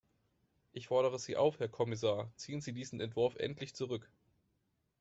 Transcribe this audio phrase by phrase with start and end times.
[0.71, 4.09] Ich fordere Sie auf, Herr Kommissar, ziehen Sie diesen Entwurf endlich zurück!